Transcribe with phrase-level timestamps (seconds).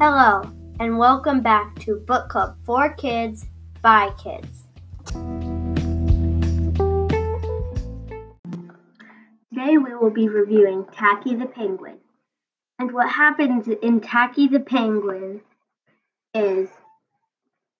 [0.00, 0.42] Hello,
[0.78, 3.46] and welcome back to Book Club for Kids
[3.82, 4.62] by Kids.
[9.52, 11.98] Today we will be reviewing Tacky the Penguin.
[12.78, 15.40] And what happens in Tacky the Penguin
[16.32, 16.68] is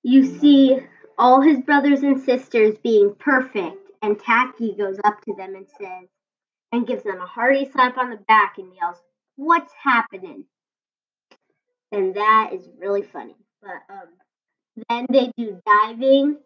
[0.02, 0.76] you see
[1.16, 6.08] all his brothers and sisters being perfect, and Tacky goes up to them and says,
[6.72, 8.96] and gives them a hearty slap on the back and yells,
[9.36, 10.46] What's happening?
[11.92, 13.34] And that is really funny.
[13.62, 14.08] But um,
[14.88, 16.38] then they do diving,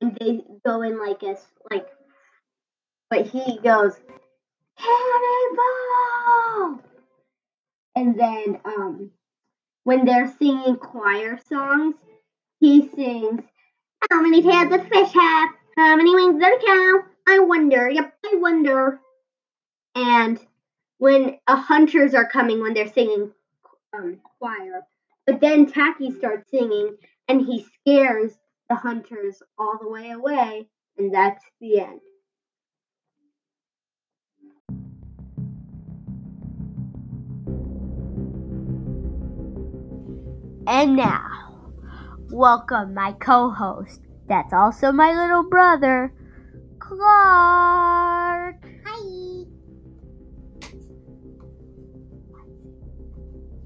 [0.00, 1.36] and they go in like a
[1.70, 1.86] like,
[3.10, 3.94] but he goes
[4.78, 6.80] cannonball,
[7.96, 9.10] and then um,
[9.84, 11.96] when they're singing choir songs,
[12.60, 13.42] he sings,
[14.10, 15.48] "How many tails does a fish have?
[15.76, 17.02] How many wings does a cow?
[17.28, 17.88] I wonder.
[17.88, 19.00] Yep, I wonder."
[19.94, 20.38] And
[20.98, 23.32] when uh, hunters are coming, when they're singing
[23.92, 24.82] um, choir,
[25.26, 26.96] but then Tacky starts singing
[27.28, 28.32] and he scares
[28.68, 32.00] the hunters all the way away, and that's the end.
[40.66, 41.28] And now,
[42.30, 46.12] welcome my co host, that's also my little brother,
[46.78, 48.31] Clark.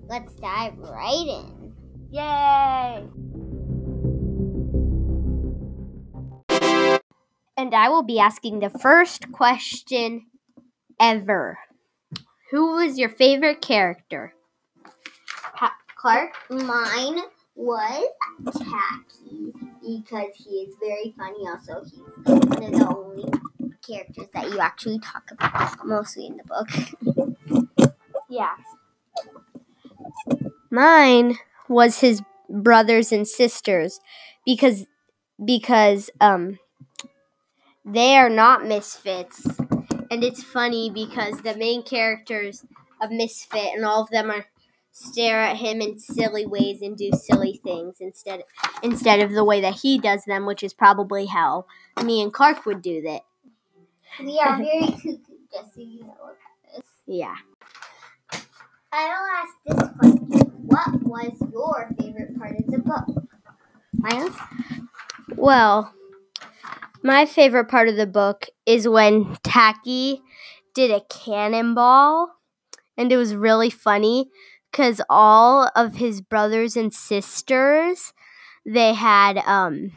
[0.09, 1.73] Let's dive right in.
[2.11, 3.09] Yay!
[7.57, 10.27] And I will be asking the first question
[11.01, 11.59] ever.
[12.53, 14.35] Who was your favorite character?
[15.55, 16.35] Pa- Clark?
[16.51, 17.23] Mine
[17.57, 18.05] was
[18.53, 21.48] Tacky because he is very funny.
[21.48, 23.25] Also, he's one of the only
[23.87, 26.69] characters that you actually talk about, mostly in the book.
[28.29, 28.57] Yeah.
[30.77, 31.37] Mine
[31.69, 34.01] was his brothers and sisters
[34.45, 34.87] because
[35.45, 36.59] because um
[37.85, 39.47] they are not misfits.
[40.11, 42.65] And it's funny because the main characters
[43.01, 44.47] of Misfit and all of them are
[44.92, 48.42] stare at him in silly ways and do silly things instead
[48.83, 51.67] instead of the way that he does them, which is probably how
[52.05, 53.23] me and Clark would do that.
[54.20, 55.17] We are very cuckoo,
[55.53, 56.36] just so you know about
[56.75, 56.86] this.
[57.07, 57.35] Yeah.
[58.92, 60.55] I will ask this question.
[60.77, 63.07] What was your favorite part of the book?
[63.95, 64.37] Miles?
[65.37, 65.95] Well,
[67.03, 70.20] my favorite part of the book is when Tacky
[70.75, 72.31] did a cannonball,
[72.97, 74.31] and it was really funny
[74.70, 78.13] because all of his brothers and sisters
[78.67, 79.92] they had um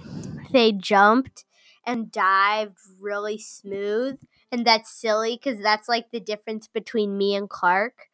[0.52, 1.46] they jumped
[1.86, 4.20] and dived really smooth
[4.52, 8.09] and that's silly because that's like the difference between me and clark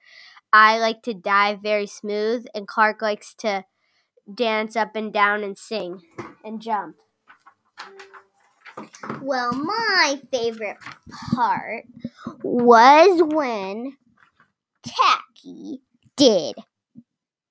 [0.60, 3.64] i like to dive very smooth and clark likes to
[4.34, 6.02] dance up and down and sing
[6.44, 6.96] and jump
[9.22, 10.78] Well, my favorite
[11.34, 11.86] part
[12.44, 13.98] was when
[14.84, 15.82] Tacky
[16.16, 16.56] did.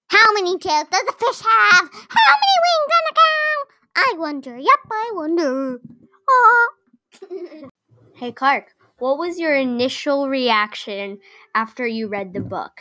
[0.09, 1.89] How many tails does a fish have?
[1.93, 3.65] How many wings on a cow?
[3.97, 4.57] I wonder.
[4.57, 5.81] Yep, I wonder.
[6.31, 6.69] Ah.
[8.17, 11.19] hey clark what was your initial reaction
[11.55, 12.81] after you read the book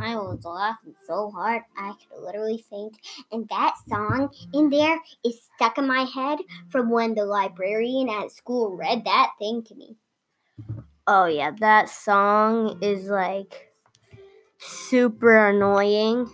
[0.00, 2.98] I was laughing so hard I could literally faint.
[3.30, 6.38] And that song in there is stuck in my head
[6.70, 9.96] from when the librarian at school read that thing to me.
[11.06, 13.72] Oh yeah, that song is like
[14.58, 16.30] super annoying.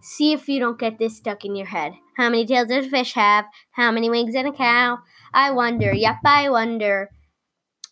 [0.00, 1.92] See if you don't get this stuck in your head.
[2.16, 3.46] How many tails does a fish have?
[3.72, 4.98] How many wings in a cow?
[5.32, 5.92] I wonder.
[5.92, 7.10] Yep, I wonder.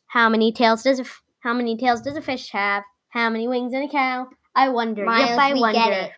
[0.06, 2.84] How many tails does a f- how many tails does a fish have?
[3.10, 4.28] How many wings in a cow?
[4.55, 5.05] I wonder.
[5.05, 5.78] Miles, yep, I we wonder.
[5.78, 6.12] get it.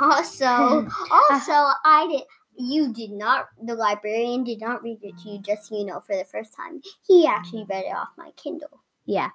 [0.00, 0.46] Also,
[1.30, 1.52] also,
[1.84, 2.22] I did.
[2.58, 3.46] You did not.
[3.62, 6.54] The librarian did not read it to you, just so you know, for the first
[6.54, 6.80] time.
[7.06, 8.82] He actually read it off my Kindle.
[9.04, 9.30] Yeah.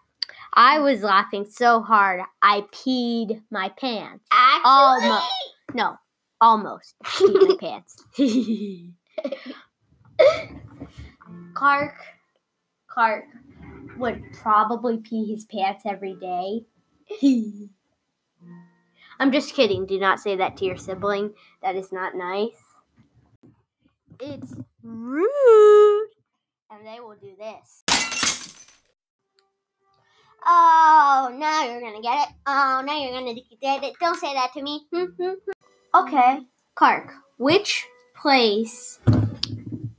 [0.54, 4.26] I was laughing so hard I peed my pants.
[4.32, 5.22] Actually, Almo-
[5.74, 5.98] No,
[6.40, 8.04] almost peed my pants.
[11.54, 11.96] Clark,
[12.88, 13.26] Clark
[13.98, 16.66] would probably pee his pants every day.
[19.20, 19.86] I'm just kidding.
[19.86, 21.34] Do not say that to your sibling.
[21.62, 22.58] That is not nice.
[24.20, 24.54] It's
[24.84, 26.08] rude.
[26.72, 27.84] And they will do this.
[30.44, 32.34] Oh, now you're gonna get it.
[32.48, 33.94] Oh, now you're gonna get it.
[34.00, 34.88] Don't say that to me.
[35.94, 36.40] Okay,
[36.76, 37.86] Clark, which
[38.16, 38.98] place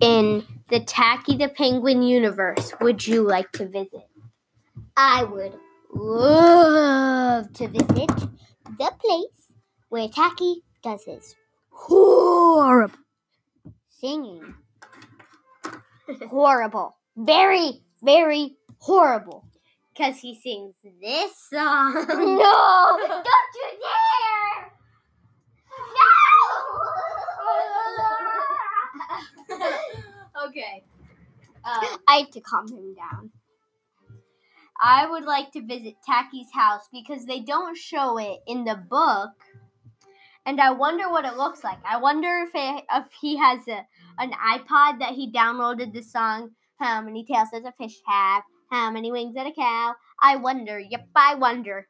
[0.01, 4.09] in the Tacky the Penguin universe would you like to visit?
[4.97, 5.53] I would
[5.93, 8.09] love to visit
[8.79, 9.49] the place
[9.89, 11.35] where Tacky does his
[11.71, 12.95] Horrible.
[13.89, 14.55] singing.
[16.29, 16.97] horrible.
[17.17, 19.45] Very, very horrible.
[19.95, 21.95] Because he sings this song.
[22.09, 22.99] No!
[22.99, 24.73] Don't you dare!
[25.95, 26.03] No!
[30.49, 30.83] okay.
[31.65, 33.31] Um, I have to calm him down.
[34.83, 39.31] I would like to visit Tacky's house because they don't show it in the book.
[40.45, 41.79] And I wonder what it looks like.
[41.89, 43.87] I wonder if it, if he has a
[44.19, 48.43] an iPod that he downloaded the song How many tails does a fish have?
[48.71, 49.95] How many wings does a cow?
[50.21, 50.81] I wonder.
[50.81, 51.87] Yep, I wonder.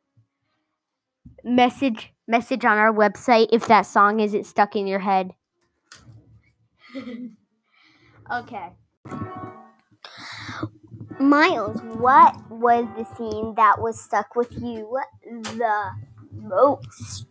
[1.42, 5.32] Message message on our website if that song isn't stuck in your head.
[8.32, 8.72] okay.
[11.22, 15.90] Miles, what was the scene that was stuck with you the
[16.32, 17.26] most?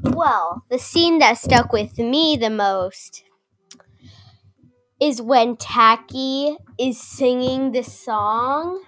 [0.00, 3.22] Well, the scene that stuck with me the most
[5.00, 8.82] is when Tacky is singing the song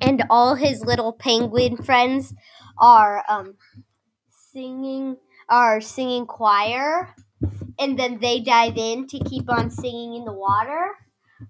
[0.00, 2.34] and all his little penguin friends
[2.78, 3.54] are um
[4.52, 5.16] singing
[5.48, 7.14] are singing choir
[7.78, 10.92] and then they dive in to keep on singing in the water.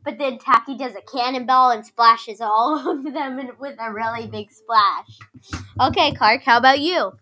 [0.04, 4.50] But then Tacky does a cannonball and splashes all of them with a really big
[4.50, 5.18] splash.
[5.80, 7.12] Okay, Clark, how about you?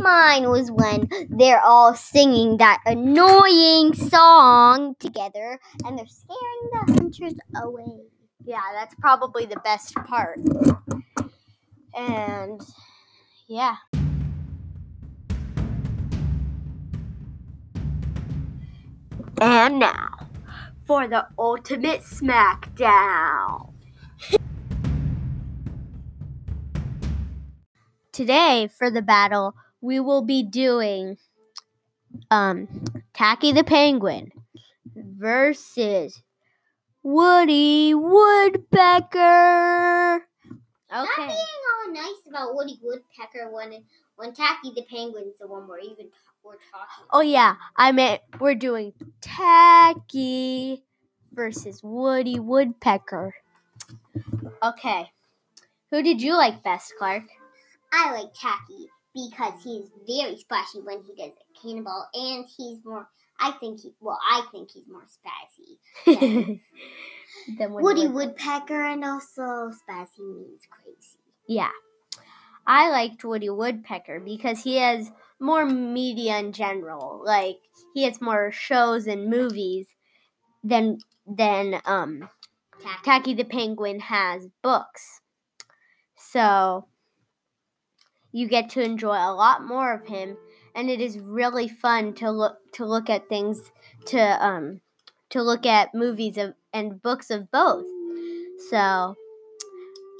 [0.00, 7.34] Mine was when they're all singing that annoying song together and they're scaring the hunters
[7.62, 8.02] away.
[8.44, 10.40] Yeah, that's probably the best part.
[11.94, 12.60] And
[13.46, 13.76] yeah.
[19.40, 20.29] And now
[20.90, 23.72] for the ultimate smackdown.
[28.10, 31.16] Today for the battle, we will be doing
[32.32, 32.66] um
[33.14, 34.32] Tacky the Penguin
[34.96, 36.20] versus
[37.04, 39.06] Woody Woodpecker.
[40.16, 40.24] Okay.
[40.90, 43.84] Not being all nice about Woody Woodpecker when
[44.16, 46.10] when Tacky the Penguin's the one we're even
[46.44, 47.04] we're talking.
[47.10, 50.82] Oh yeah, I meant we're doing Tacky
[51.32, 53.34] versus Woody Woodpecker.
[54.62, 55.10] Okay.
[55.90, 57.24] Who did you like best, Clark?
[57.92, 63.08] I like Tacky because he's very splashy when he does a cannonball, and he's more.
[63.38, 63.92] I think he.
[64.00, 65.78] Well, I think he's more spazzy.
[67.46, 71.18] than Then Woody Woodpecker, and also spazzy means crazy.
[71.46, 71.70] Yeah.
[72.66, 75.10] I liked Woody Woodpecker because he has
[75.40, 77.22] more media in general.
[77.24, 77.58] Like
[77.94, 79.88] he has more shows and movies
[80.62, 82.28] than than um
[82.82, 83.02] Tacky.
[83.04, 85.20] Tacky the Penguin has books.
[86.16, 86.86] So
[88.32, 90.36] you get to enjoy a lot more of him
[90.74, 93.70] and it is really fun to look to look at things
[94.06, 94.80] to um
[95.30, 97.86] to look at movies of and books of both.
[98.70, 99.16] So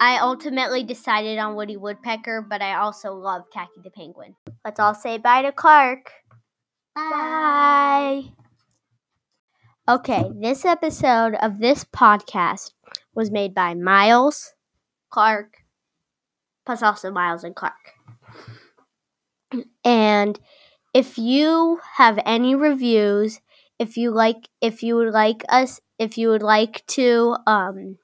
[0.00, 4.34] I ultimately decided on Woody Woodpecker, but I also love Tacky the Penguin.
[4.64, 6.10] Let's all say bye to Clark.
[6.94, 8.24] Bye.
[9.88, 12.72] Okay, this episode of this podcast
[13.14, 14.54] was made by Miles,
[15.10, 15.58] Clark,
[16.64, 17.74] plus also Miles and Clark.
[19.84, 20.38] And
[20.94, 23.40] if you have any reviews,
[23.80, 27.96] if you like if you would like us if you would like to um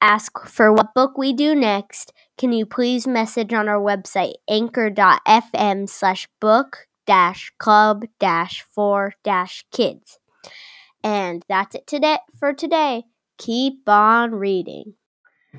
[0.00, 5.88] ask for what book we do next, can you please message on our website anchor.fm
[5.88, 10.18] slash book dash club dash four dash kids.
[11.02, 13.04] And that's it today for today.
[13.38, 14.94] Keep on reading.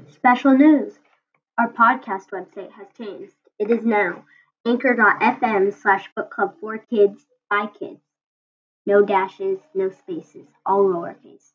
[0.09, 0.93] Special news.
[1.57, 3.33] Our podcast website has changed.
[3.57, 4.25] It is now
[4.65, 8.01] anchor.fm slash book club for kids by kids.
[8.85, 11.53] No dashes, no spaces, all lowercase.